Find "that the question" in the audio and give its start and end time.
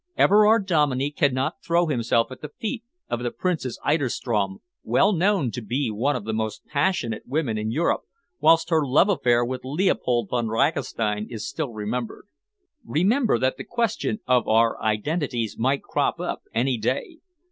13.37-14.21